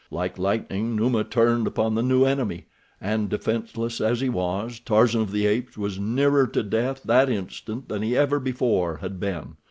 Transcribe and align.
Like 0.09 0.39
lightning 0.39 0.95
Numa 0.95 1.23
turned 1.23 1.67
upon 1.67 1.93
this 1.93 2.03
new 2.03 2.25
enemy, 2.25 2.65
and, 2.99 3.29
defenseless 3.29 4.01
as 4.01 4.19
he 4.19 4.29
was, 4.29 4.79
Tarzan 4.79 5.21
of 5.21 5.31
the 5.31 5.45
Apes 5.45 5.77
was 5.77 5.99
nearer 5.99 6.47
to 6.47 6.63
death 6.63 7.03
that 7.03 7.29
instant 7.29 7.87
than 7.87 8.01
he 8.01 8.17
ever 8.17 8.39
before 8.39 8.97
had 8.97 9.19
been. 9.19 9.57